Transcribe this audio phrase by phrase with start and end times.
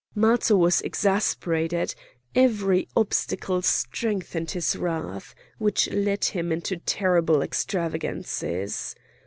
[0.15, 1.93] Matho was exasperated;
[2.33, 8.95] every obstacle strengthened his wrath, which led him into terrible extravagances.